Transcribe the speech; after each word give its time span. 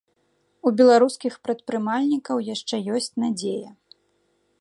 У 0.69 0.71
беларускіх 0.79 1.33
прадпрымальнікаў 1.47 2.37
яшчэ 2.47 2.75
ёсць 3.01 3.13
надзея. 3.25 3.69